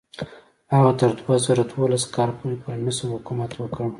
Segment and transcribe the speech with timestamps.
[0.73, 3.85] هغه تر دوه زره دولس کال پورې پر مصر حکومت وکړ.